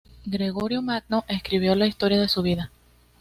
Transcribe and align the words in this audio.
Gregorio 0.25 0.81
Magno 0.81 1.25
escribió 1.27 1.75
la 1.75 1.85
historia 1.85 2.19
de 2.19 2.27
su 2.27 2.41
vida. 2.41 2.71